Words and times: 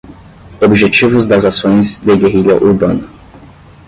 Objetivos 0.59 1.27
das 1.27 1.45
Ações 1.45 1.99
de 1.99 2.17
Guerrilha 2.17 2.55
Urbana 2.55 3.07